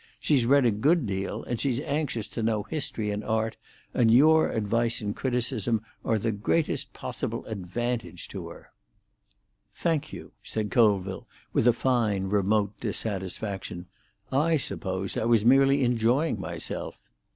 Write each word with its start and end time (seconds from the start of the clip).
She's 0.19 0.47
read 0.47 0.65
a 0.65 0.71
good 0.71 1.05
deal, 1.05 1.43
and 1.43 1.61
she's 1.61 1.79
anxious 1.81 2.27
to 2.29 2.41
know 2.41 2.63
history 2.63 3.11
and 3.11 3.23
art; 3.23 3.55
and 3.93 4.09
your 4.09 4.49
advice 4.49 4.99
and 4.99 5.15
criticism 5.15 5.83
are 6.03 6.17
the 6.17 6.31
greatest 6.31 6.91
possible 6.91 7.45
advantage 7.45 8.27
to 8.29 8.47
her." 8.47 8.71
"Thank 9.75 10.11
you," 10.11 10.31
said 10.41 10.71
Colville, 10.71 11.27
with 11.53 11.67
a 11.67 11.71
fine, 11.73 12.29
remote 12.29 12.73
dissatisfaction. 12.79 13.85
"I 14.31 14.57
supposed 14.57 15.19
I 15.19 15.25
was 15.25 15.45
merely 15.45 15.83
enjoying 15.83 16.39
myself." 16.39 16.99